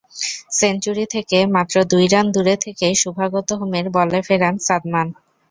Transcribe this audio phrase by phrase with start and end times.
[0.51, 5.07] Century থেকে মাত্র দুই রান দূরে থেকে শুভাগত হোমের বলে ফেরেন সাদমান।